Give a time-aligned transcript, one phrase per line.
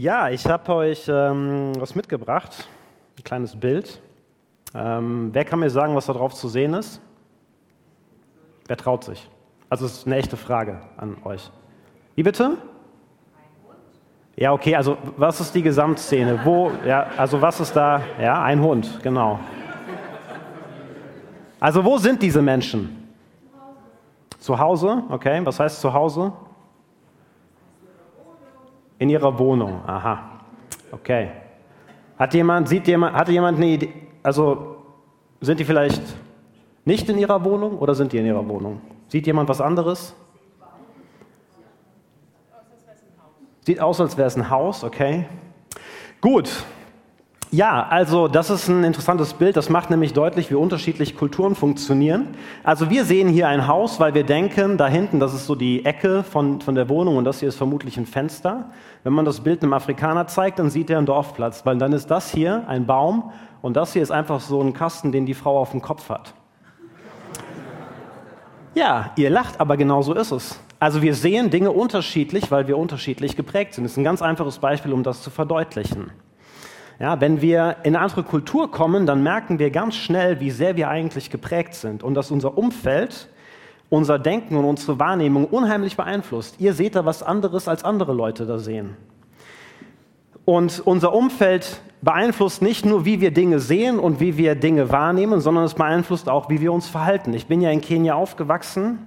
[0.00, 2.66] Ja, ich habe euch ähm, was mitgebracht,
[3.18, 4.00] ein kleines Bild.
[4.74, 7.02] Ähm, wer kann mir sagen, was da drauf zu sehen ist?
[8.66, 9.28] Wer traut sich?
[9.68, 11.50] Also es ist eine echte Frage an euch.
[12.14, 12.56] Wie bitte?
[14.36, 16.40] Ja, okay, also was ist die Gesamtszene?
[16.44, 18.00] Wo, ja, also was ist da?
[18.18, 19.38] Ja, ein Hund, genau.
[21.60, 23.06] Also wo sind diese Menschen?
[24.38, 26.32] Zu Hause, okay, was heißt zu Hause?
[29.00, 30.42] In ihrer Wohnung, aha.
[30.92, 31.30] Okay.
[32.18, 33.92] Hat jemand, sieht jemand, hatte jemand eine Idee,
[34.22, 34.76] also
[35.40, 36.02] sind die vielleicht
[36.84, 38.82] nicht in ihrer Wohnung oder sind die in ihrer Wohnung?
[39.08, 40.14] Sieht jemand was anderes?
[43.62, 45.24] Sieht aus, als wäre es ein Haus, okay.
[46.20, 46.50] Gut,
[47.52, 49.56] ja, also das ist ein interessantes Bild.
[49.56, 52.28] Das macht nämlich deutlich, wie unterschiedlich Kulturen funktionieren.
[52.62, 55.84] Also wir sehen hier ein Haus, weil wir denken, da hinten, das ist so die
[55.84, 58.70] Ecke von, von der Wohnung und das hier ist vermutlich ein Fenster.
[59.02, 62.08] Wenn man das Bild einem Afrikaner zeigt, dann sieht er einen Dorfplatz, weil dann ist
[62.10, 65.58] das hier ein Baum und das hier ist einfach so ein Kasten, den die Frau
[65.58, 66.34] auf dem Kopf hat.
[68.74, 70.60] Ja, ihr lacht, aber genau so ist es.
[70.78, 73.84] Also wir sehen Dinge unterschiedlich, weil wir unterschiedlich geprägt sind.
[73.84, 76.12] Das ist ein ganz einfaches Beispiel, um das zu verdeutlichen.
[77.00, 80.76] Ja, wenn wir in eine andere Kultur kommen, dann merken wir ganz schnell, wie sehr
[80.76, 83.28] wir eigentlich geprägt sind und dass unser Umfeld
[83.88, 86.60] unser Denken und unsere Wahrnehmung unheimlich beeinflusst.
[86.60, 88.96] Ihr seht da was anderes, als andere Leute da sehen.
[90.44, 95.40] Und unser Umfeld beeinflusst nicht nur, wie wir Dinge sehen und wie wir Dinge wahrnehmen,
[95.40, 97.34] sondern es beeinflusst auch, wie wir uns verhalten.
[97.34, 98.98] Ich bin ja in Kenia aufgewachsen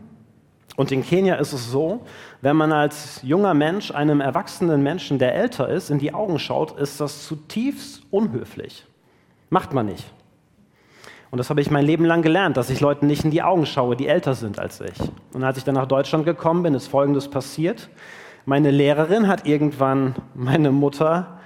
[0.75, 2.01] und in Kenia ist es so,
[2.41, 6.79] wenn man als junger Mensch einem erwachsenen Menschen, der älter ist, in die Augen schaut,
[6.79, 8.85] ist das zutiefst unhöflich.
[9.49, 10.05] Macht man nicht.
[11.29, 13.65] Und das habe ich mein Leben lang gelernt, dass ich Leuten nicht in die Augen
[13.65, 14.99] schaue, die älter sind als ich.
[15.33, 17.89] Und als ich dann nach Deutschland gekommen bin, ist Folgendes passiert.
[18.45, 21.39] Meine Lehrerin hat irgendwann meine Mutter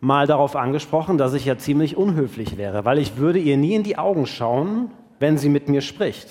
[0.00, 3.82] mal darauf angesprochen, dass ich ja ziemlich unhöflich wäre, weil ich würde ihr nie in
[3.82, 6.28] die Augen schauen, wenn sie mit mir spricht.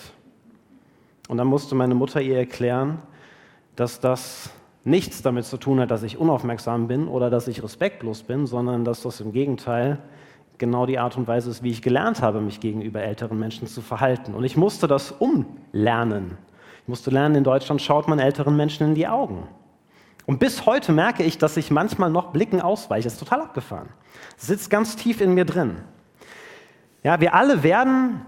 [1.27, 2.99] Und dann musste meine Mutter ihr erklären,
[3.75, 4.51] dass das
[4.83, 8.85] nichts damit zu tun hat, dass ich unaufmerksam bin oder dass ich respektlos bin, sondern
[8.85, 9.99] dass das im Gegenteil
[10.57, 13.81] genau die Art und Weise ist, wie ich gelernt habe, mich gegenüber älteren Menschen zu
[13.81, 14.33] verhalten.
[14.33, 16.37] Und ich musste das umlernen.
[16.83, 19.47] Ich musste lernen, in Deutschland schaut man älteren Menschen in die Augen.
[20.27, 23.03] Und bis heute merke ich, dass ich manchmal noch Blicken ausweiche.
[23.03, 23.89] Das ist total abgefahren.
[24.37, 25.77] Das sitzt ganz tief in mir drin.
[27.03, 28.21] Ja, wir alle werden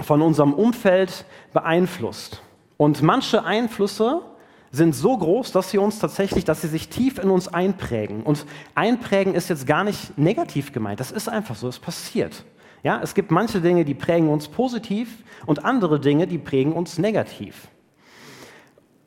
[0.00, 2.42] von unserem Umfeld beeinflusst.
[2.76, 4.22] Und manche Einflüsse
[4.70, 8.22] sind so groß, dass sie uns tatsächlich, dass sie sich tief in uns einprägen.
[8.22, 10.98] Und einprägen ist jetzt gar nicht negativ gemeint.
[10.98, 12.44] Das ist einfach so, es passiert.
[12.82, 16.98] Ja, es gibt manche Dinge, die prägen uns positiv und andere Dinge, die prägen uns
[16.98, 17.68] negativ.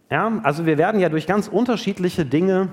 [0.09, 2.69] Ja, also wir werden ja durch ganz unterschiedliche Dinge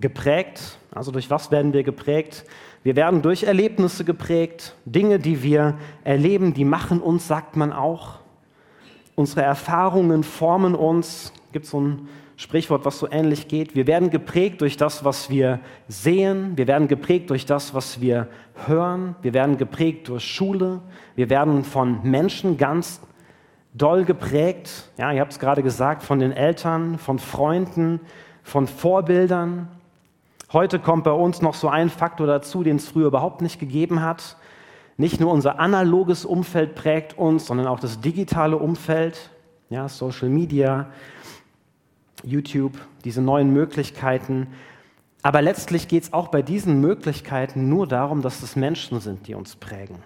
[0.00, 0.78] geprägt.
[0.94, 2.44] Also durch was werden wir geprägt?
[2.84, 8.18] Wir werden durch Erlebnisse geprägt, Dinge, die wir erleben, die machen uns, sagt man auch.
[9.14, 11.32] Unsere Erfahrungen formen uns.
[11.52, 13.76] Gibt so ein Sprichwort, was so ähnlich geht.
[13.76, 16.56] Wir werden geprägt durch das, was wir sehen.
[16.56, 18.26] Wir werden geprägt durch das, was wir
[18.66, 19.14] hören.
[19.22, 20.80] Wir werden geprägt durch Schule.
[21.14, 23.00] Wir werden von Menschen ganz
[23.74, 24.90] doll geprägt.
[24.98, 28.00] Ja, ihr habt es gerade gesagt, von den Eltern, von Freunden,
[28.42, 29.68] von Vorbildern.
[30.52, 34.02] Heute kommt bei uns noch so ein Faktor dazu, den es früher überhaupt nicht gegeben
[34.02, 34.36] hat.
[34.98, 39.30] Nicht nur unser analoges Umfeld prägt uns, sondern auch das digitale Umfeld,
[39.70, 40.90] ja, Social Media,
[42.22, 42.74] YouTube,
[43.04, 44.48] diese neuen Möglichkeiten.
[45.22, 49.34] Aber letztlich geht es auch bei diesen Möglichkeiten nur darum, dass es Menschen sind, die
[49.34, 50.02] uns prägen.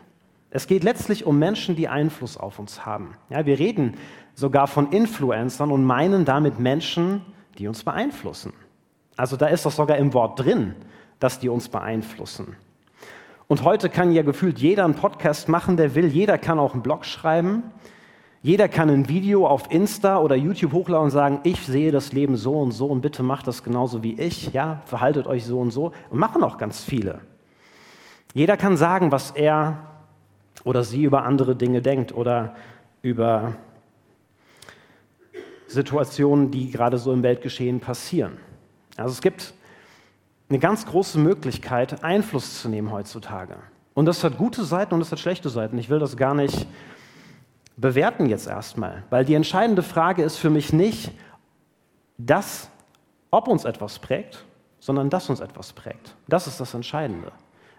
[0.50, 3.16] Es geht letztlich um Menschen, die Einfluss auf uns haben.
[3.30, 3.94] Ja, wir reden
[4.34, 7.22] sogar von Influencern und meinen damit Menschen,
[7.58, 8.52] die uns beeinflussen.
[9.16, 10.74] Also da ist das sogar im Wort drin,
[11.18, 12.56] dass die uns beeinflussen.
[13.48, 16.06] Und heute kann ja gefühlt jeder einen Podcast machen, der will.
[16.06, 17.62] Jeder kann auch einen Blog schreiben.
[18.42, 22.36] Jeder kann ein Video auf Insta oder YouTube hochladen und sagen, ich sehe das Leben
[22.36, 24.52] so und so und bitte macht das genauso wie ich.
[24.52, 25.92] Ja, verhaltet euch so und so.
[26.10, 27.20] Und machen auch ganz viele.
[28.34, 29.78] Jeder kann sagen, was er
[30.64, 32.54] oder sie über andere Dinge denkt oder
[33.02, 33.54] über
[35.68, 38.38] Situationen, die gerade so im Weltgeschehen passieren.
[38.96, 39.54] Also es gibt
[40.48, 43.56] eine ganz große Möglichkeit, Einfluss zu nehmen heutzutage.
[43.94, 45.78] Und das hat gute Seiten und das hat schlechte Seiten.
[45.78, 46.66] Ich will das gar nicht
[47.76, 51.12] bewerten jetzt erstmal, weil die entscheidende Frage ist für mich nicht,
[52.16, 52.70] dass,
[53.30, 54.44] ob uns etwas prägt,
[54.80, 56.14] sondern dass uns etwas prägt.
[56.28, 57.32] Das ist das Entscheidende,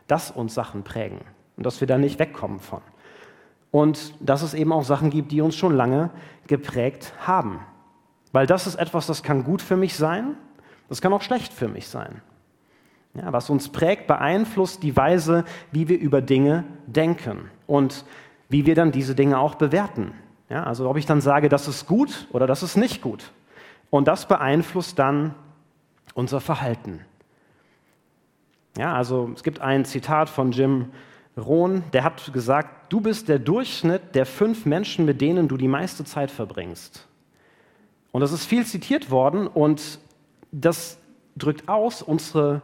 [0.08, 1.22] dass uns Sachen prägen
[1.56, 2.82] und dass wir da nicht wegkommen von.
[3.72, 6.12] Und dass es eben auch Sachen gibt, die uns schon lange
[6.48, 7.60] geprägt haben.
[8.32, 10.36] Weil das ist etwas, das kann gut für mich sein
[10.90, 12.22] das kann auch schlecht für mich sein.
[13.14, 18.06] Ja, was uns prägt, beeinflusst die Weise, wie wir über Dinge denken und
[18.50, 20.14] wie wir dann diese Dinge auch bewerten.
[20.50, 23.32] Ja, also ob ich dann sage, das ist gut oder das ist nicht gut.
[23.90, 25.34] Und das beeinflusst dann
[26.14, 27.02] unser Verhalten.
[28.78, 30.90] Ja, also es gibt ein Zitat von Jim
[31.38, 35.68] Rohn, der hat gesagt, du bist der Durchschnitt der fünf Menschen, mit denen du die
[35.68, 37.08] meiste Zeit verbringst.
[38.12, 40.00] Und das ist viel zitiert worden und
[40.52, 40.98] das
[41.36, 42.62] drückt aus, unsere,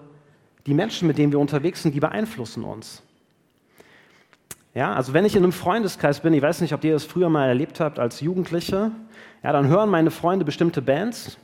[0.65, 3.03] die Menschen, mit denen wir unterwegs sind, die beeinflussen uns.
[4.73, 7.29] Ja, also wenn ich in einem Freundeskreis bin, ich weiß nicht, ob ihr das früher
[7.29, 8.91] mal erlebt habt als Jugendliche,
[9.43, 11.37] ja, dann hören meine Freunde bestimmte Bands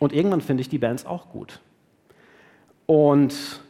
[0.00, 1.60] und irgendwann finde ich die Bands auch gut.
[2.86, 3.62] Und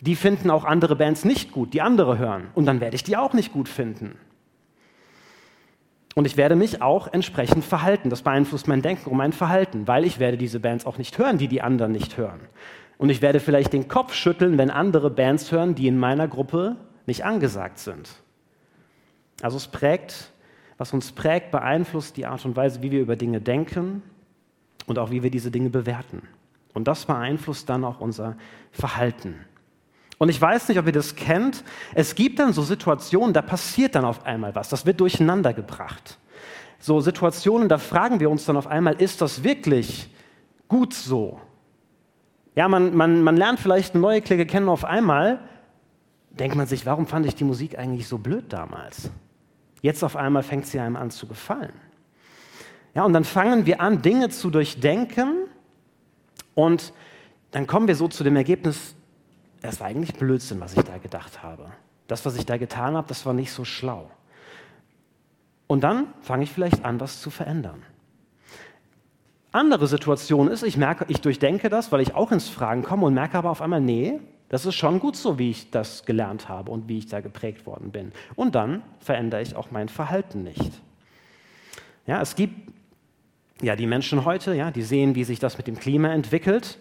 [0.00, 2.48] die finden auch andere Bands nicht gut, die andere hören.
[2.54, 4.16] Und dann werde ich die auch nicht gut finden.
[6.14, 8.10] Und ich werde mich auch entsprechend verhalten.
[8.10, 11.38] Das beeinflusst mein Denken und mein Verhalten, weil ich werde diese Bands auch nicht hören,
[11.38, 12.40] die die anderen nicht hören.
[12.96, 16.76] Und ich werde vielleicht den Kopf schütteln, wenn andere Bands hören, die in meiner Gruppe
[17.06, 18.10] nicht angesagt sind.
[19.40, 20.32] Also es prägt,
[20.76, 24.02] was uns prägt, beeinflusst die Art und Weise, wie wir über Dinge denken
[24.86, 26.22] und auch wie wir diese Dinge bewerten.
[26.74, 28.36] Und das beeinflusst dann auch unser
[28.72, 29.36] Verhalten.
[30.18, 31.64] Und ich weiß nicht, ob ihr das kennt.
[31.94, 34.68] Es gibt dann so Situationen, da passiert dann auf einmal was.
[34.68, 36.18] Das wird durcheinander gebracht.
[36.80, 40.12] So Situationen, da fragen wir uns dann auf einmal, ist das wirklich
[40.66, 41.40] gut so?
[42.56, 45.40] Ja, man, man, man lernt vielleicht eine neue Clique kennen auf einmal
[46.38, 49.10] denkt man sich, warum fand ich die Musik eigentlich so blöd damals?
[49.82, 51.72] Jetzt auf einmal fängt sie einem an zu gefallen.
[52.94, 55.46] Ja, und dann fangen wir an, Dinge zu durchdenken
[56.54, 56.92] und
[57.50, 58.94] dann kommen wir so zu dem Ergebnis,
[59.62, 61.72] es war eigentlich Blödsinn, was ich da gedacht habe.
[62.06, 64.10] Das, was ich da getan habe, das war nicht so schlau.
[65.66, 67.82] Und dann fange ich vielleicht an, was zu verändern.
[69.52, 73.14] Andere Situation ist, ich merke, ich durchdenke das, weil ich auch ins Fragen komme und
[73.14, 76.70] merke aber auf einmal, nee, das ist schon gut so, wie ich das gelernt habe
[76.70, 78.12] und wie ich da geprägt worden bin.
[78.34, 80.72] Und dann verändere ich auch mein Verhalten nicht.
[82.06, 82.72] Ja, es gibt
[83.60, 86.78] ja die Menschen heute, ja, die sehen, wie sich das mit dem Klima entwickelt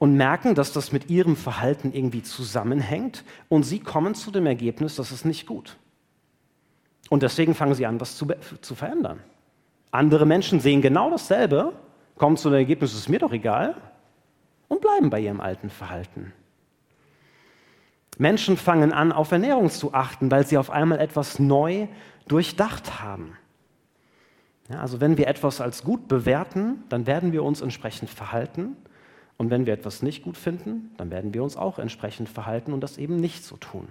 [0.00, 4.96] und merken, dass das mit ihrem Verhalten irgendwie zusammenhängt und sie kommen zu dem Ergebnis,
[4.96, 5.76] das ist nicht gut.
[7.10, 8.26] Und deswegen fangen sie an, was zu,
[8.62, 9.20] zu verändern.
[9.90, 11.74] Andere Menschen sehen genau dasselbe,
[12.16, 13.76] kommen zu dem Ergebnis, ist mir doch egal
[14.68, 16.32] und bleiben bei ihrem alten Verhalten.
[18.16, 21.88] Menschen fangen an, auf Ernährung zu achten, weil sie auf einmal etwas neu
[22.26, 23.36] durchdacht haben.
[24.70, 28.76] Ja, also wenn wir etwas als gut bewerten, dann werden wir uns entsprechend verhalten.
[29.40, 32.82] Und wenn wir etwas nicht gut finden, dann werden wir uns auch entsprechend verhalten und
[32.82, 33.88] das eben nicht so tun.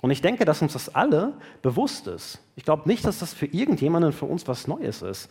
[0.00, 2.38] Und ich denke, dass uns das alle bewusst ist.
[2.54, 5.28] Ich glaube nicht, dass das für irgendjemanden für uns was Neues ist.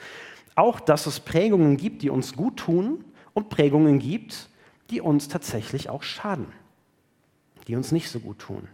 [0.56, 4.50] Auch, dass es Prägungen gibt, die uns gut tun und Prägungen gibt,
[4.90, 6.48] die uns tatsächlich auch schaden
[7.70, 8.68] die uns nicht so gut tun.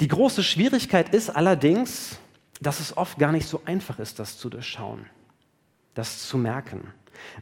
[0.00, 2.18] Die große Schwierigkeit ist allerdings,
[2.60, 5.06] dass es oft gar nicht so einfach ist, das zu durchschauen,
[5.94, 6.92] das zu merken.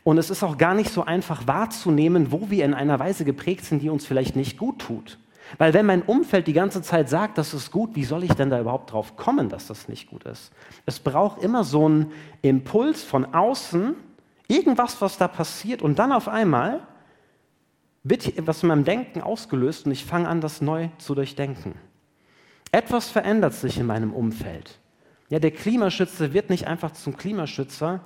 [0.05, 3.65] Und es ist auch gar nicht so einfach wahrzunehmen, wo wir in einer Weise geprägt
[3.65, 5.19] sind, die uns vielleicht nicht gut tut.
[5.59, 8.51] Weil wenn mein Umfeld die ganze Zeit sagt, das ist gut, wie soll ich denn
[8.51, 10.53] da überhaupt drauf kommen, dass das nicht gut ist?
[10.87, 12.13] Es braucht immer so einen
[12.43, 13.95] Impuls von außen,
[14.47, 16.81] irgendwas, was da passiert und dann auf einmal
[18.03, 21.75] wird etwas in meinem Denken ausgelöst und ich fange an, das neu zu durchdenken.
[22.73, 24.79] Etwas verändert sich in meinem Umfeld.
[25.29, 28.01] Ja, der Klimaschützer wird nicht einfach zum Klimaschützer,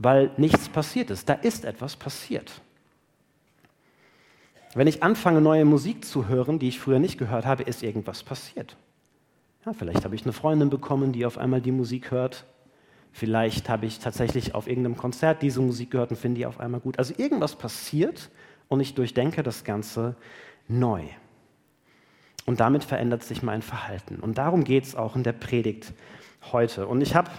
[0.00, 1.28] weil nichts passiert ist.
[1.28, 2.62] Da ist etwas passiert.
[4.74, 8.22] Wenn ich anfange, neue Musik zu hören, die ich früher nicht gehört habe, ist irgendwas
[8.22, 8.76] passiert.
[9.66, 12.46] Ja, vielleicht habe ich eine Freundin bekommen, die auf einmal die Musik hört.
[13.12, 16.80] Vielleicht habe ich tatsächlich auf irgendeinem Konzert diese Musik gehört und finde die auf einmal
[16.80, 16.98] gut.
[16.98, 18.30] Also irgendwas passiert
[18.68, 20.16] und ich durchdenke das Ganze
[20.66, 21.02] neu.
[22.46, 24.16] Und damit verändert sich mein Verhalten.
[24.16, 25.92] Und darum geht es auch in der Predigt
[26.52, 26.86] heute.
[26.86, 27.30] Und ich habe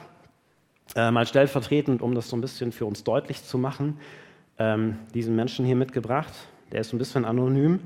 [0.96, 3.98] äh, mal stellvertretend, um das so ein bisschen für uns deutlich zu machen,
[4.60, 6.34] ähm, diesen Menschen hier mitgebracht.
[6.72, 7.80] Der ist ein bisschen anonym.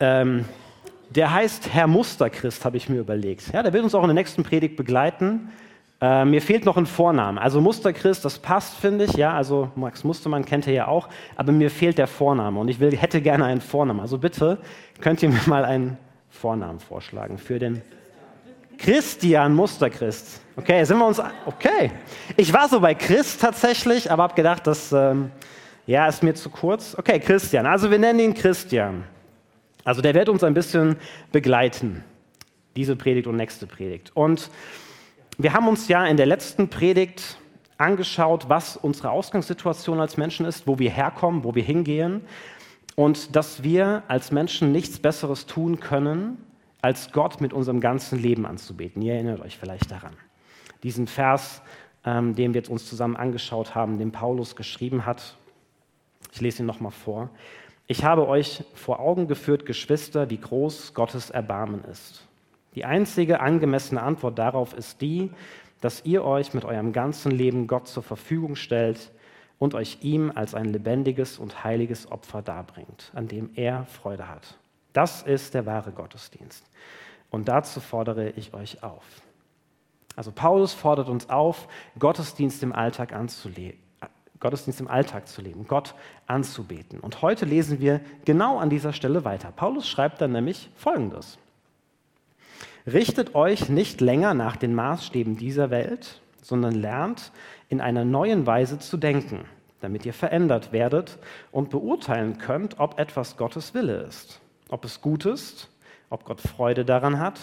[0.00, 0.44] Ähm,
[1.10, 3.52] der heißt Herr Musterchrist, habe ich mir überlegt.
[3.52, 5.50] Ja, der wird uns auch in der nächsten Predigt begleiten.
[6.00, 7.40] Äh, mir fehlt noch ein Vorname.
[7.40, 9.12] Also Musterchrist, das passt, finde ich.
[9.14, 11.08] Ja, also Max Mustermann kennt ihr ja auch.
[11.36, 14.00] Aber mir fehlt der Vorname und ich will, hätte gerne einen Vornamen.
[14.00, 14.58] Also bitte
[15.00, 15.96] könnt ihr mir mal einen
[16.30, 17.82] Vornamen vorschlagen für den
[18.78, 20.40] Christian Musterchrist.
[20.56, 21.20] Okay, sind wir uns.
[21.46, 21.90] Okay.
[22.36, 25.30] Ich war so bei Christ tatsächlich, aber habe gedacht, das ähm,
[25.86, 26.94] ja, ist mir zu kurz.
[26.96, 27.66] Okay, Christian.
[27.66, 29.04] Also wir nennen ihn Christian.
[29.84, 30.96] Also der wird uns ein bisschen
[31.32, 32.04] begleiten.
[32.76, 34.12] Diese Predigt und nächste Predigt.
[34.14, 34.50] Und
[35.38, 37.38] wir haben uns ja in der letzten Predigt
[37.76, 42.22] angeschaut, was unsere Ausgangssituation als Menschen ist, wo wir herkommen, wo wir hingehen.
[42.96, 46.38] und dass wir als Menschen nichts Besseres tun können,
[46.84, 49.00] als Gott mit unserem ganzen Leben anzubeten.
[49.00, 50.12] Ihr erinnert euch vielleicht daran.
[50.82, 51.62] Diesen Vers,
[52.04, 55.34] ähm, den wir jetzt uns zusammen angeschaut haben, den Paulus geschrieben hat.
[56.30, 57.30] Ich lese ihn nochmal vor.
[57.86, 62.28] Ich habe euch vor Augen geführt, Geschwister, wie groß Gottes Erbarmen ist.
[62.74, 65.30] Die einzige angemessene Antwort darauf ist die,
[65.80, 69.10] dass ihr euch mit eurem ganzen Leben Gott zur Verfügung stellt
[69.58, 74.58] und euch ihm als ein lebendiges und heiliges Opfer darbringt, an dem er Freude hat.
[74.94, 76.64] Das ist der wahre Gottesdienst.
[77.28, 79.04] Und dazu fordere ich euch auf.
[80.16, 83.78] Also Paulus fordert uns auf, Gottesdienst im Alltag anzuleben.
[84.40, 85.94] Gottesdienst im Alltag zu leben, Gott
[86.26, 87.00] anzubeten.
[87.00, 89.50] Und heute lesen wir genau an dieser Stelle weiter.
[89.50, 91.38] Paulus schreibt dann nämlich Folgendes.
[92.86, 97.32] Richtet euch nicht länger nach den Maßstäben dieser Welt, sondern lernt
[97.70, 99.46] in einer neuen Weise zu denken,
[99.80, 101.18] damit ihr verändert werdet
[101.50, 105.68] und beurteilen könnt, ob etwas Gottes Wille ist, ob es gut ist,
[106.10, 107.40] ob Gott Freude daran hat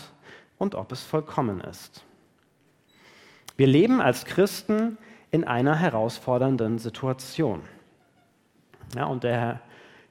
[0.57, 2.03] und ob es vollkommen ist.
[3.57, 4.97] Wir leben als Christen
[5.29, 7.61] in einer herausfordernden Situation.
[8.95, 9.61] Ja, und der,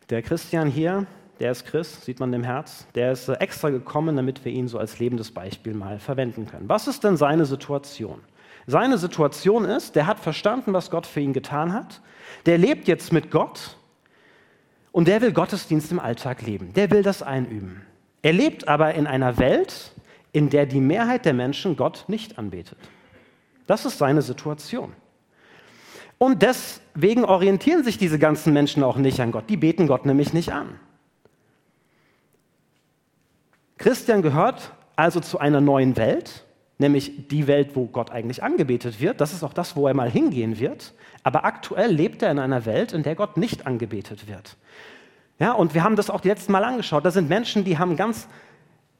[0.09, 1.07] der Christian hier,
[1.40, 4.79] der ist Christ, sieht man dem Herz, der ist extra gekommen, damit wir ihn so
[4.79, 6.69] als lebendes Beispiel mal verwenden können.
[6.69, 8.21] Was ist denn seine Situation?
[8.67, 12.00] Seine Situation ist, der hat verstanden, was Gott für ihn getan hat,
[12.47, 13.76] der lebt jetzt mit Gott
[14.92, 17.82] und der will Gottesdienst im Alltag leben, der will das einüben.
[18.23, 19.92] Er lebt aber in einer Welt,
[20.32, 22.78] in der die Mehrheit der Menschen Gott nicht anbetet.
[23.66, 24.92] Das ist seine Situation.
[26.18, 29.49] Und deswegen orientieren sich diese ganzen Menschen auch nicht an Gott.
[29.49, 30.78] Die beten Gott nämlich nicht an.
[33.78, 36.44] Christian gehört also zu einer neuen Welt,
[36.80, 39.20] nämlich die Welt, wo Gott eigentlich angebetet wird.
[39.20, 40.94] Das ist auch das, wo er mal hingehen wird.
[41.22, 44.56] Aber aktuell lebt er in einer Welt, in der Gott nicht angebetet wird.
[45.38, 47.04] Ja, und wir haben das auch die letzten Mal angeschaut.
[47.04, 48.28] Da sind Menschen, die haben ganz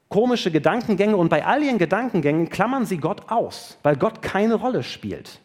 [0.09, 4.83] komische Gedankengänge und bei all ihren Gedankengängen klammern sie Gott aus, weil Gott keine Rolle
[4.83, 5.39] spielt.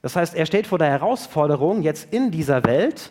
[0.00, 3.10] Das heißt, er steht vor der Herausforderung, jetzt in dieser Welt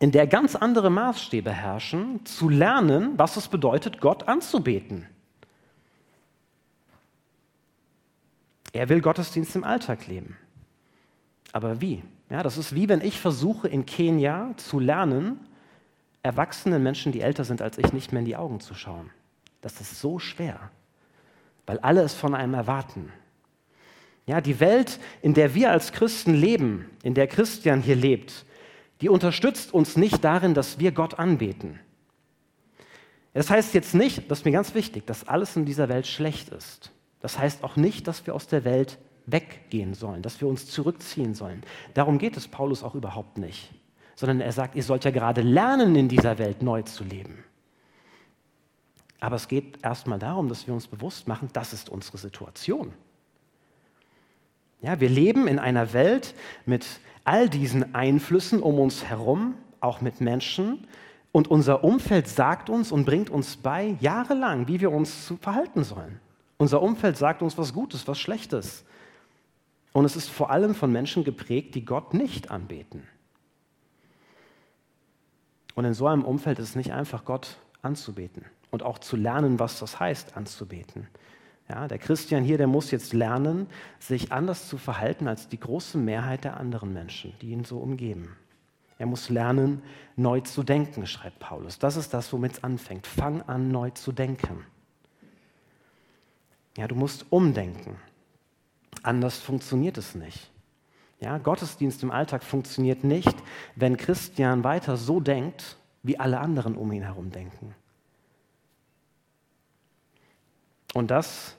[0.00, 5.06] in der ganz andere Maßstäbe herrschen, zu lernen, was es bedeutet, Gott anzubeten.
[8.74, 10.36] Er will Gottesdienst im Alltag leben.
[11.52, 12.02] Aber wie?
[12.28, 15.38] Ja, das ist wie wenn ich versuche, in Kenia zu lernen,
[16.24, 19.10] erwachsenen Menschen, die älter sind als ich, nicht mehr in die Augen zu schauen.
[19.60, 20.58] Das ist so schwer,
[21.66, 23.12] weil alle es von einem erwarten.
[24.26, 28.44] Ja, die Welt, in der wir als Christen leben, in der Christian hier lebt,
[29.00, 31.78] die unterstützt uns nicht darin, dass wir Gott anbeten.
[33.34, 36.48] Das heißt jetzt nicht, das ist mir ganz wichtig, dass alles in dieser Welt schlecht
[36.48, 36.90] ist.
[37.24, 41.32] Das heißt auch nicht, dass wir aus der Welt weggehen sollen, dass wir uns zurückziehen
[41.32, 41.62] sollen.
[41.94, 43.72] Darum geht es Paulus auch überhaupt nicht,
[44.14, 47.42] sondern er sagt, ihr sollt ja gerade lernen, in dieser Welt neu zu leben.
[49.20, 52.92] Aber es geht erstmal darum, dass wir uns bewusst machen, das ist unsere Situation.
[54.82, 56.34] Ja, wir leben in einer Welt
[56.66, 56.84] mit
[57.24, 60.86] all diesen Einflüssen um uns herum, auch mit Menschen.
[61.32, 66.20] Und unser Umfeld sagt uns und bringt uns bei, jahrelang, wie wir uns verhalten sollen.
[66.64, 68.86] Unser Umfeld sagt uns was Gutes, was Schlechtes.
[69.92, 73.02] Und es ist vor allem von Menschen geprägt, die Gott nicht anbeten.
[75.74, 79.58] Und in so einem Umfeld ist es nicht einfach, Gott anzubeten und auch zu lernen,
[79.58, 81.06] was das heißt, anzubeten.
[81.68, 83.66] Ja, der Christian hier, der muss jetzt lernen,
[83.98, 88.38] sich anders zu verhalten als die große Mehrheit der anderen Menschen, die ihn so umgeben.
[88.96, 89.82] Er muss lernen,
[90.16, 91.78] neu zu denken, schreibt Paulus.
[91.78, 93.06] Das ist das, womit es anfängt.
[93.06, 94.64] Fang an, neu zu denken.
[96.76, 97.96] Ja, du musst umdenken.
[99.02, 100.50] Anders funktioniert es nicht.
[101.20, 103.34] Ja, Gottesdienst im Alltag funktioniert nicht,
[103.76, 107.74] wenn Christian weiter so denkt, wie alle anderen um ihn herum denken.
[110.92, 111.56] Und das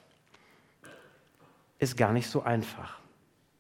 [1.80, 3.00] ist gar nicht so einfach.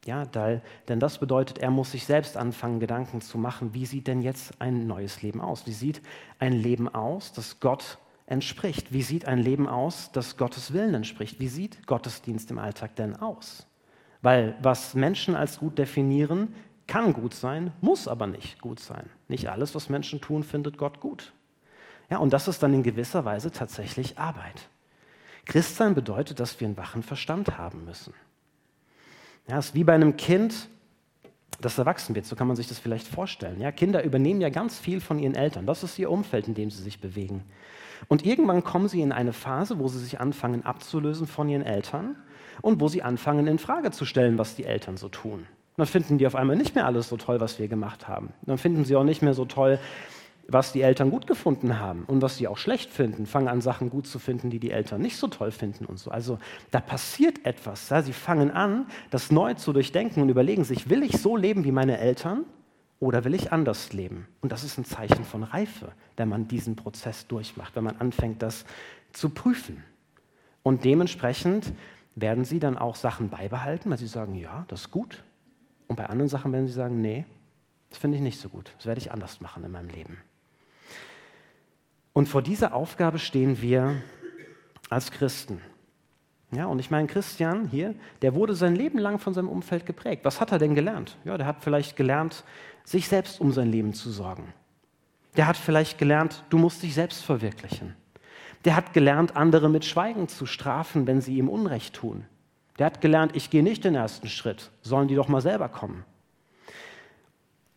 [0.05, 4.21] Ja, denn das bedeutet, er muss sich selbst anfangen, Gedanken zu machen, wie sieht denn
[4.21, 5.65] jetzt ein neues Leben aus?
[5.65, 6.01] Wie sieht
[6.38, 7.97] ein Leben aus, das Gott
[8.27, 8.91] entspricht?
[8.91, 11.39] Wie sieht ein Leben aus, das Gottes Willen entspricht?
[11.39, 13.67] Wie sieht Gottesdienst im Alltag denn aus?
[14.22, 16.53] Weil was Menschen als gut definieren,
[16.88, 19.10] kann gut sein, muss aber nicht gut sein.
[19.27, 21.34] Nicht alles, was Menschen tun, findet Gott gut.
[22.10, 24.70] Ja, und das ist dann in gewisser Weise tatsächlich Arbeit.
[25.46, 28.13] Christsein bedeutet, dass wir einen wachen Verstand haben müssen.
[29.48, 30.70] Ja, es ist wie bei einem Kind,
[31.62, 33.62] das erwachsen wird, so kann man sich das vielleicht vorstellen.
[33.62, 35.65] Ja, Kinder übernehmen ja ganz viel von ihren Eltern.
[35.65, 37.44] Das ist ihr Umfeld, in dem sie sich bewegen.
[38.07, 42.15] Und irgendwann kommen sie in eine Phase, wo sie sich anfangen abzulösen von ihren Eltern
[42.62, 45.47] und wo sie anfangen in Frage zu stellen, was die Eltern so tun.
[45.77, 48.29] dann finden die auf einmal nicht mehr alles so toll, was wir gemacht haben.
[48.43, 49.79] Dann finden sie auch nicht mehr so toll,
[50.47, 53.89] was die Eltern gut gefunden haben und was sie auch schlecht finden, fangen an, Sachen
[53.89, 56.12] gut zu finden, die die Eltern nicht so toll finden und so.
[56.12, 56.39] Also
[56.71, 57.89] da passiert etwas.
[57.89, 58.01] Ja?
[58.03, 61.71] Sie fangen an, das neu zu durchdenken und überlegen sich, will ich so leben wie
[61.71, 62.45] meine Eltern
[62.99, 64.27] oder will ich anders leben?
[64.41, 68.41] Und das ist ein Zeichen von Reife, wenn man diesen Prozess durchmacht, wenn man anfängt,
[68.41, 68.65] das
[69.11, 69.83] zu prüfen.
[70.63, 71.73] Und dementsprechend
[72.15, 75.23] werden sie dann auch Sachen beibehalten, weil sie sagen, ja, das ist gut.
[75.87, 77.25] Und bei anderen Sachen werden sie sagen, nee,
[77.89, 78.71] das finde ich nicht so gut.
[78.77, 80.17] Das werde ich anders machen in meinem Leben.
[82.13, 84.01] Und vor dieser Aufgabe stehen wir
[84.89, 85.61] als Christen.
[86.51, 90.23] Ja, und ich meine, Christian hier, der wurde sein Leben lang von seinem Umfeld geprägt.
[90.23, 91.17] Was hat er denn gelernt?
[91.25, 92.43] Ja, der hat vielleicht gelernt,
[92.85, 94.53] sich selbst um sein Leben zu sorgen.
[95.35, 97.95] Der hat vielleicht gelernt, du musst dich selbst verwirklichen.
[98.63, 102.25] Der hat gelernt, andere mit Schweigen zu strafen, wenn sie ihm Unrecht tun.
[102.79, 106.05] Der hat gelernt, ich gehe nicht den ersten Schritt, sollen die doch mal selber kommen.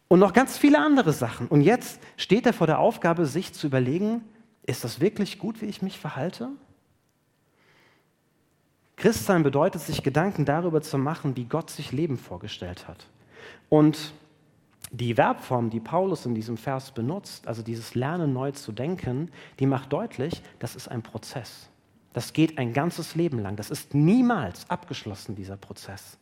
[0.08, 1.48] Und noch ganz viele andere Sachen.
[1.48, 4.22] Und jetzt steht er vor der Aufgabe, sich zu überlegen,
[4.64, 6.48] ist das wirklich gut, wie ich mich verhalte?
[8.96, 13.06] Christsein bedeutet, sich Gedanken darüber zu machen, wie Gott sich Leben vorgestellt hat.
[13.68, 14.12] Und
[14.90, 19.66] die Verbform, die Paulus in diesem Vers benutzt, also dieses Lernen neu zu denken, die
[19.66, 21.68] macht deutlich, das ist ein Prozess.
[22.14, 23.56] Das geht ein ganzes Leben lang.
[23.56, 26.16] Das ist niemals abgeschlossen, dieser Prozess.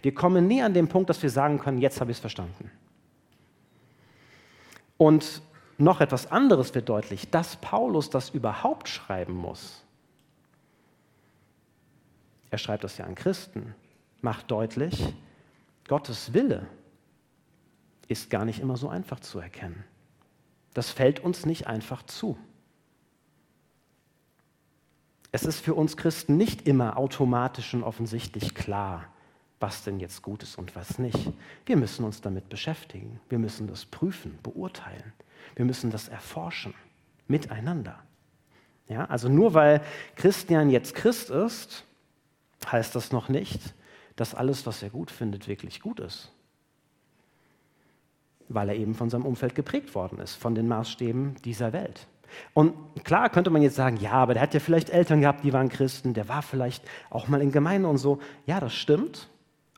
[0.00, 2.70] Wir kommen nie an den Punkt, dass wir sagen können, jetzt habe ich es verstanden.
[4.96, 5.42] Und
[5.78, 9.82] noch etwas anderes wird deutlich, dass Paulus das überhaupt schreiben muss.
[12.50, 13.74] Er schreibt das ja an Christen,
[14.20, 15.12] macht deutlich,
[15.88, 16.68] Gottes Wille
[18.08, 19.84] ist gar nicht immer so einfach zu erkennen.
[20.74, 22.36] Das fällt uns nicht einfach zu.
[25.30, 29.06] Es ist für uns Christen nicht immer automatisch und offensichtlich klar,
[29.60, 31.32] was denn jetzt gut ist und was nicht.
[31.64, 33.20] Wir müssen uns damit beschäftigen.
[33.28, 35.12] Wir müssen das prüfen, beurteilen.
[35.54, 36.74] Wir müssen das erforschen,
[37.28, 37.98] miteinander.
[38.88, 39.82] Ja, also nur weil
[40.16, 41.84] Christian jetzt Christ ist,
[42.70, 43.74] heißt das noch nicht,
[44.16, 46.30] dass alles, was er gut findet, wirklich gut ist.
[48.48, 52.06] Weil er eben von seinem Umfeld geprägt worden ist, von den Maßstäben dieser Welt.
[52.54, 52.74] Und
[53.04, 55.68] klar könnte man jetzt sagen, ja, aber der hat ja vielleicht Eltern gehabt, die waren
[55.68, 58.20] Christen, der war vielleicht auch mal in Gemeinde und so.
[58.46, 59.28] Ja, das stimmt.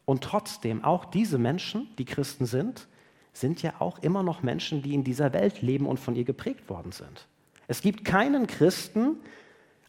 [0.04, 2.86] Und trotzdem, auch diese Menschen, die Christen sind,
[3.32, 6.68] sind ja auch immer noch Menschen, die in dieser Welt leben und von ihr geprägt
[6.68, 7.26] worden sind.
[7.66, 9.16] Es gibt keinen Christen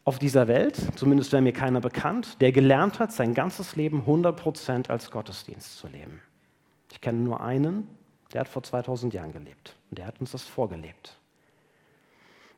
[0.04, 4.88] auf dieser Welt, zumindest wäre mir keiner bekannt, der gelernt hat, sein ganzes Leben 100%
[4.88, 6.22] als Gottesdienst zu leben.
[6.92, 7.88] Ich kenne nur einen,
[8.32, 11.16] der hat vor 2000 Jahren gelebt und der hat uns das vorgelebt.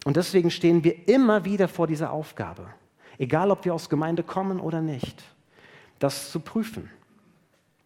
[0.04, 2.68] Und deswegen stehen wir immer wieder vor dieser Aufgabe,
[3.18, 5.22] egal ob wir aus Gemeinde kommen oder nicht,
[5.98, 6.90] das zu prüfen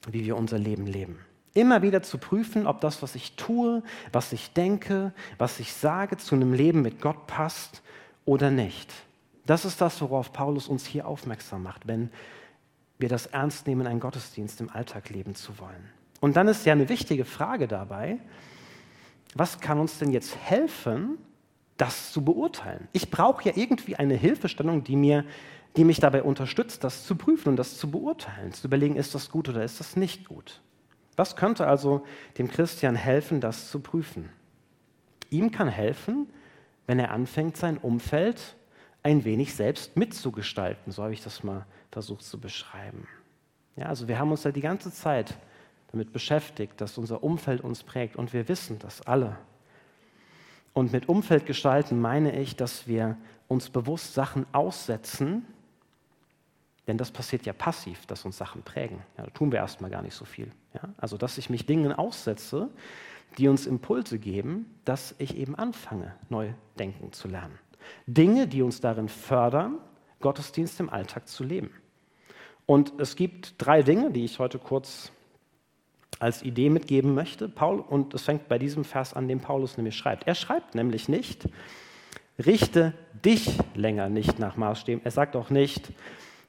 [0.08, 1.18] wie wir unser Leben leben.
[1.54, 6.16] Immer wieder zu prüfen, ob das, was ich tue, was ich denke, was ich sage,
[6.16, 7.82] zu einem Leben mit Gott passt
[8.24, 8.90] oder nicht.
[9.44, 12.10] Das ist das, worauf Paulus uns hier aufmerksam macht, wenn
[12.98, 15.90] wir das ernst nehmen, einen Gottesdienst im Alltag leben zu wollen.
[16.22, 18.18] Und dann ist ja eine wichtige Frage dabei,
[19.34, 21.18] was kann uns denn jetzt helfen,
[21.76, 22.86] das zu beurteilen?
[22.92, 25.24] Ich brauche ja irgendwie eine Hilfestellung, die mir
[25.76, 29.30] die mich dabei unterstützt, das zu prüfen und das zu beurteilen, zu überlegen, ist das
[29.30, 30.60] gut oder ist das nicht gut.
[31.16, 32.04] Was könnte also
[32.38, 34.28] dem Christian helfen, das zu prüfen?
[35.30, 36.28] Ihm kann helfen,
[36.86, 38.54] wenn er anfängt, sein Umfeld
[39.02, 40.92] ein wenig selbst mitzugestalten.
[40.92, 43.08] So habe ich das mal versucht zu beschreiben.
[43.76, 45.34] Ja, also wir haben uns ja die ganze Zeit
[45.92, 49.38] damit beschäftigt, dass unser Umfeld uns prägt und wir wissen das alle.
[50.72, 55.46] Und mit Umfeld gestalten meine ich, dass wir uns bewusst Sachen aussetzen,
[56.86, 59.02] denn das passiert ja passiv, dass uns Sachen prägen.
[59.16, 60.50] Ja, da tun wir erstmal gar nicht so viel.
[60.74, 60.88] Ja?
[60.96, 62.70] Also, dass ich mich Dingen aussetze,
[63.38, 67.58] die uns Impulse geben, dass ich eben anfange, neu denken zu lernen.
[68.06, 69.78] Dinge, die uns darin fördern,
[70.20, 71.70] Gottesdienst im Alltag zu leben.
[72.66, 75.12] Und es gibt drei Dinge, die ich heute kurz
[76.22, 77.48] als Idee mitgeben möchte.
[77.48, 80.28] Paul, und es fängt bei diesem Vers an, den Paulus nämlich schreibt.
[80.28, 81.48] Er schreibt nämlich nicht,
[82.38, 85.04] richte dich länger nicht nach Maßstäben.
[85.04, 85.92] Er sagt auch nicht,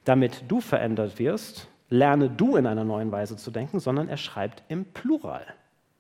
[0.06, 4.62] damit du verändert wirst, lerne du in einer neuen Weise zu denken, sondern er schreibt
[4.68, 5.46] im Plural.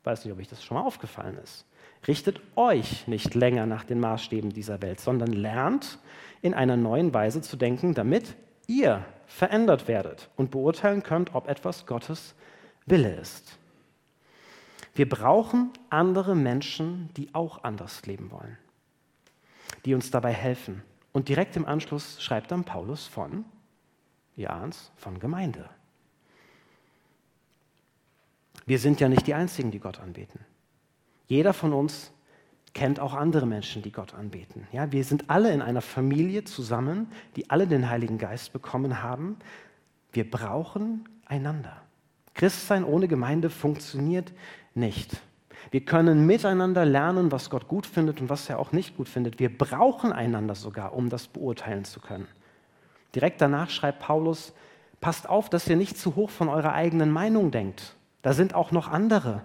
[0.04, 1.66] Weiß nicht, ob euch das schon mal aufgefallen ist.
[2.08, 5.98] Richtet euch nicht länger nach den Maßstäben dieser Welt, sondern lernt
[6.44, 8.36] in einer neuen Weise zu denken, damit
[8.68, 12.36] ihr verändert werdet und beurteilen könnt, ob etwas Gottes
[12.86, 13.58] Wille ist.
[14.96, 18.58] Wir brauchen andere Menschen, die auch anders leben wollen,
[19.86, 20.84] die uns dabei helfen.
[21.12, 23.46] Und direkt im Anschluss schreibt dann Paulus von
[24.36, 25.70] ihr ahnt von Gemeinde.
[28.66, 30.40] wir sind ja nicht die Einzigen, die Gott anbeten.
[31.28, 32.12] Jeder von uns
[32.74, 34.68] kennt auch andere Menschen, die Gott anbeten.
[34.72, 39.38] Ja, wir sind alle in einer Familie zusammen, die alle den Heiligen Geist bekommen haben.
[40.12, 41.83] Wir brauchen einander.
[42.34, 44.34] Christsein ohne Gemeinde funktioniert
[44.74, 45.22] nicht.
[45.72, 49.40] Wir können miteinander lernen, was Gott gut findet und was er auch nicht gut findet.
[49.40, 52.28] Wir brauchen einander sogar, um das beurteilen zu können.
[53.16, 54.54] Direkt danach schreibt Paulus,
[55.02, 57.96] passt auf, dass ihr nicht zu hoch von eurer eigenen Meinung denkt.
[58.22, 59.42] Da sind auch noch andere.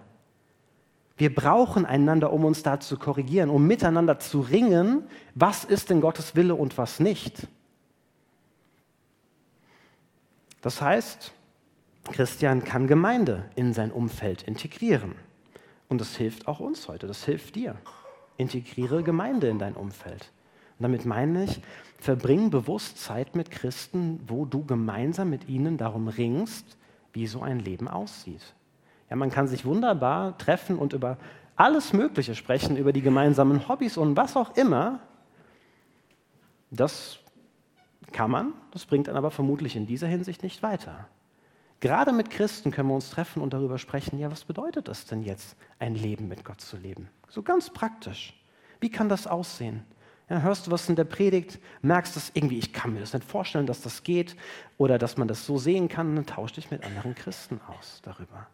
[1.16, 5.02] Wir brauchen einander, um uns da zu korrigieren, um miteinander zu ringen,
[5.34, 7.48] was ist denn Gottes Wille und was nicht.
[10.60, 11.32] Das heißt,
[12.04, 15.14] Christian kann Gemeinde in sein Umfeld integrieren.
[15.88, 17.76] Und das hilft auch uns heute, das hilft dir.
[18.36, 20.30] Integriere Gemeinde in dein Umfeld.
[20.78, 21.60] Und damit meine ich,
[21.98, 26.76] verbring bewusst Zeit mit Christen, wo du gemeinsam mit ihnen darum ringst,
[27.12, 28.54] wie so ein Leben aussieht.
[29.10, 31.18] Ja, man kann sich wunderbar treffen und über
[31.56, 35.00] alles Mögliche sprechen, über die gemeinsamen Hobbys und was auch immer.
[36.70, 37.18] Das
[38.12, 41.08] kann man, das bringt dann aber vermutlich in dieser Hinsicht nicht weiter.
[41.80, 45.22] Gerade mit Christen können wir uns treffen und darüber sprechen, ja, was bedeutet es denn
[45.22, 47.08] jetzt, ein Leben mit Gott zu leben?
[47.28, 48.34] So ganz praktisch.
[48.80, 49.84] Wie kann das aussehen?
[50.28, 53.24] Ja, hörst du was in der Predigt, merkst das irgendwie, ich kann mir das nicht
[53.24, 54.36] vorstellen, dass das geht
[54.76, 58.46] oder dass man das so sehen kann, dann tausch dich mit anderen Christen aus darüber.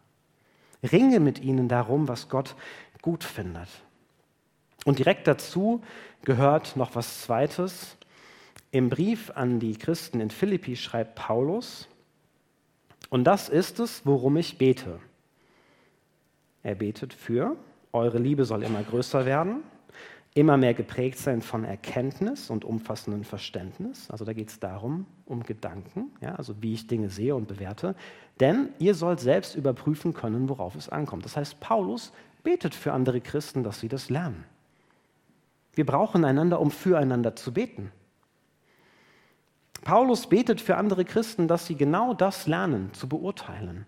[0.83, 2.55] Ringe mit ihnen darum, was Gott
[3.01, 3.67] gut findet.
[4.85, 5.81] Und direkt dazu
[6.23, 7.97] gehört noch was Zweites.
[8.71, 11.87] Im Brief an die Christen in Philippi schreibt Paulus,
[13.15, 14.99] und das ist es, worum ich bete.
[16.63, 17.55] Er betet für,
[17.93, 19.63] eure Liebe soll immer größer werden,
[20.33, 24.11] immer mehr geprägt sein von Erkenntnis und umfassendem Verständnis.
[24.11, 27.95] Also da geht es darum, um Gedanken, ja, also wie ich Dinge sehe und bewerte.
[28.41, 31.23] Denn ihr sollt selbst überprüfen können, worauf es ankommt.
[31.23, 32.11] Das heißt, Paulus
[32.43, 34.43] betet für andere Christen, dass sie das lernen.
[35.73, 37.93] Wir brauchen einander, um füreinander zu beten.
[39.85, 43.85] Paulus betet für andere Christen, dass sie genau das lernen, zu beurteilen.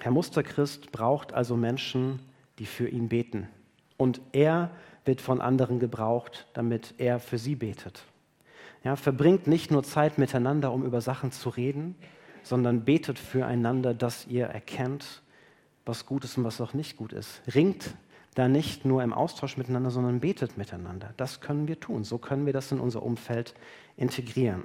[0.00, 2.20] Herr Musterchrist braucht also Menschen,
[2.58, 3.48] die für ihn beten,
[3.96, 4.70] und er
[5.06, 8.04] wird von anderen gebraucht, damit er für sie betet.
[8.84, 11.96] Ja, verbringt nicht nur Zeit miteinander, um über Sachen zu reden,
[12.42, 15.22] sondern betet füreinander, dass ihr erkennt,
[15.86, 17.40] was gut ist und was auch nicht gut ist.
[17.54, 17.94] Ringt
[18.34, 21.14] da nicht nur im Austausch miteinander, sondern betet miteinander.
[21.16, 22.04] Das können wir tun.
[22.04, 23.54] So können wir das in unser Umfeld
[23.96, 24.64] integrieren.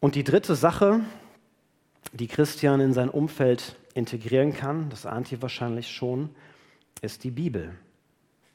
[0.00, 1.00] Und die dritte Sache,
[2.12, 6.30] die Christian in sein Umfeld integrieren kann, das ahnt ihr wahrscheinlich schon,
[7.02, 7.72] ist die Bibel.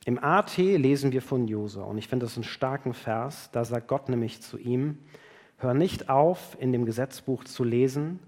[0.05, 3.49] Im AT lesen wir von Jose und ich finde das einen starken Vers.
[3.51, 4.99] Da sagt Gott nämlich zu ihm:
[5.57, 8.19] Hör nicht auf, in dem Gesetzbuch zu lesen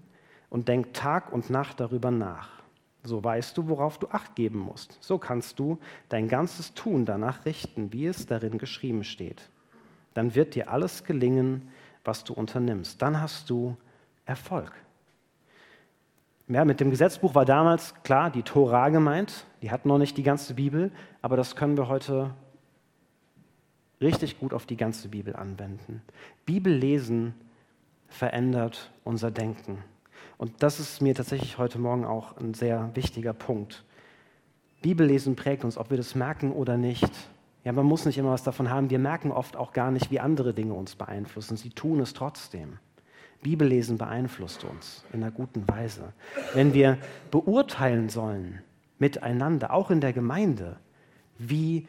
[0.50, 2.57] und denk Tag und Nacht darüber nach.
[3.08, 4.98] So weißt du, worauf du Acht geben musst.
[5.00, 5.78] So kannst du
[6.10, 9.48] dein ganzes Tun danach richten, wie es darin geschrieben steht.
[10.12, 11.70] Dann wird dir alles gelingen,
[12.04, 13.00] was du unternimmst.
[13.00, 13.76] Dann hast du
[14.26, 14.72] Erfolg.
[16.48, 19.46] Ja, mit dem Gesetzbuch war damals klar die Tora gemeint.
[19.62, 20.92] Die hatten noch nicht die ganze Bibel,
[21.22, 22.34] aber das können wir heute
[24.02, 26.02] richtig gut auf die ganze Bibel anwenden.
[26.44, 27.34] Bibel lesen
[28.08, 29.82] verändert unser Denken.
[30.36, 33.84] Und das ist mir tatsächlich heute Morgen auch ein sehr wichtiger Punkt.
[34.82, 37.10] Bibellesen prägt uns, ob wir das merken oder nicht.
[37.64, 38.90] Ja, man muss nicht immer was davon haben.
[38.90, 41.56] Wir merken oft auch gar nicht, wie andere Dinge uns beeinflussen.
[41.56, 42.78] Sie tun es trotzdem.
[43.42, 46.12] Bibellesen beeinflusst uns in einer guten Weise.
[46.54, 46.98] Wenn wir
[47.30, 48.62] beurteilen sollen
[48.98, 50.76] miteinander, auch in der Gemeinde,
[51.38, 51.86] wie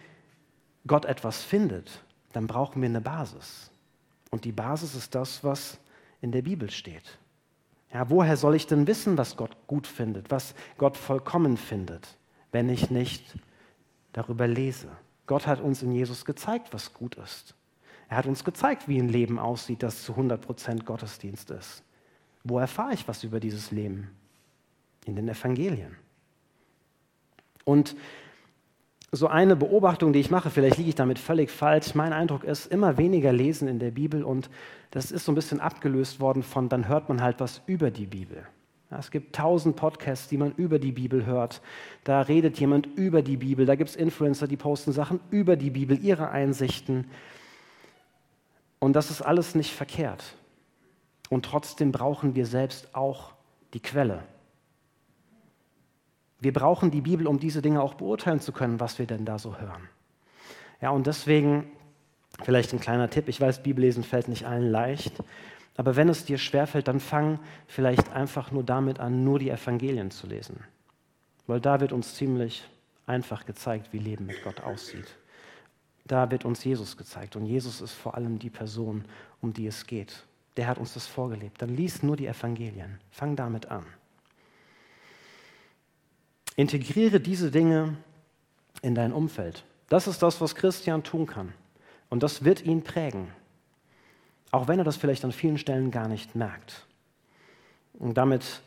[0.86, 3.72] Gott etwas findet, dann brauchen wir eine Basis.
[4.32, 5.80] Und die Basis ist das, was
[6.22, 7.18] in der Bibel steht.
[7.93, 12.17] Ja, woher soll ich denn wissen, was Gott gut findet, was Gott vollkommen findet,
[12.52, 13.36] wenn ich nicht
[14.13, 14.89] darüber lese?
[15.25, 17.56] Gott hat uns in Jesus gezeigt, was gut ist.
[18.10, 21.84] Er hat uns gezeigt, wie ein Leben aussieht, das zu 100% Gottesdienst ist.
[22.43, 24.10] Wo erfahre ich was über dieses Leben?
[25.06, 25.95] In den Evangelien.
[27.65, 27.95] Und
[29.12, 32.67] so eine Beobachtung, die ich mache, vielleicht liege ich damit völlig falsch, mein Eindruck ist,
[32.67, 34.50] immer weniger lesen in der Bibel und
[34.91, 38.06] das ist so ein bisschen abgelöst worden von, dann hört man halt was über die
[38.06, 38.45] Bibel.
[38.91, 41.62] Es gibt tausend Podcasts, die man über die Bibel hört.
[42.04, 43.67] Da redet jemand über die Bibel.
[43.67, 47.06] Da gibt es Influencer, die posten Sachen über die Bibel, ihre Einsichten.
[48.80, 50.24] Und das ist alles nicht verkehrt.
[51.30, 53.34] Und trotzdem brauchen wir selbst auch
[53.76, 54.24] die Quelle.
[56.39, 59.39] Wir brauchen die Bibel, um diese Dinge auch beurteilen zu können, was wir denn da
[59.39, 59.89] so hören.
[60.82, 61.71] Ja, und deswegen
[62.43, 63.28] vielleicht ein kleiner Tipp.
[63.28, 65.21] Ich weiß, Bibellesen fällt nicht allen leicht,
[65.80, 70.12] Aber wenn es dir schwerfällt, dann fang vielleicht einfach nur damit an, nur die Evangelien
[70.12, 70.65] zu lesen.
[71.47, 72.67] Weil da wird uns ziemlich
[73.06, 75.15] einfach gezeigt, wie Leben mit Gott aussieht.
[76.04, 77.38] Da wird uns Jesus gezeigt.
[77.38, 79.06] Und Jesus ist vor allem die Person,
[79.39, 80.25] um die es geht.
[80.58, 81.62] Der hat uns das vorgelebt.
[81.62, 82.99] Dann lies nur die Evangelien.
[83.10, 83.86] Fang damit an.
[86.60, 87.95] Integriere diese Dinge
[88.82, 89.63] in dein Umfeld.
[89.88, 91.54] Das ist das, was Christian tun kann.
[92.10, 93.30] Und das wird ihn prägen.
[94.52, 96.86] Auch wenn er das vielleicht an vielen Stellen gar nicht merkt.
[97.93, 98.62] Und damit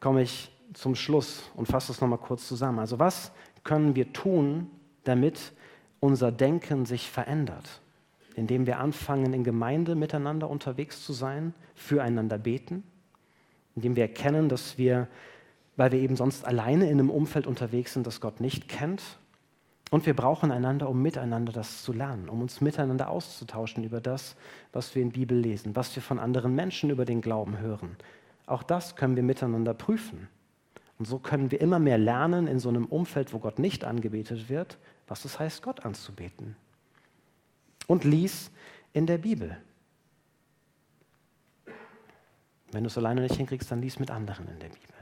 [0.00, 2.80] komme ich zum Schluss und fasse es nochmal kurz zusammen.
[2.80, 3.30] Also was
[3.62, 4.68] können wir tun,
[5.04, 5.52] damit
[6.00, 7.80] unser Denken sich verändert?
[8.34, 12.82] Indem wir anfangen, in Gemeinde miteinander unterwegs zu sein, füreinander beten,
[13.76, 15.06] indem wir erkennen, dass wir,
[15.78, 19.02] weil wir eben sonst alleine in einem Umfeld unterwegs sind, das Gott nicht kennt,
[19.90, 24.36] und wir brauchen einander, um miteinander das zu lernen, um uns miteinander auszutauschen über das,
[24.72, 27.96] was wir in Bibel lesen, was wir von anderen Menschen über den Glauben hören.
[28.44, 30.28] Auch das können wir miteinander prüfen.
[30.98, 34.50] Und so können wir immer mehr lernen in so einem Umfeld, wo Gott nicht angebetet
[34.50, 36.56] wird, was es heißt, Gott anzubeten.
[37.86, 38.50] Und lies
[38.92, 39.56] in der Bibel.
[42.72, 44.97] Wenn du es alleine nicht hinkriegst, dann lies mit anderen in der Bibel.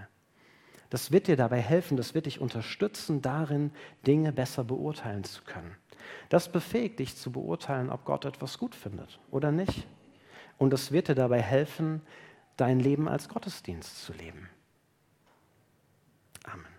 [0.91, 3.73] Das wird dir dabei helfen, das wird dich unterstützen darin,
[4.07, 5.77] Dinge besser beurteilen zu können.
[6.29, 9.87] Das befähigt dich zu beurteilen, ob Gott etwas gut findet oder nicht.
[10.59, 12.03] Und das wird dir dabei helfen,
[12.57, 14.49] dein Leben als Gottesdienst zu leben.
[16.45, 16.76] Amen.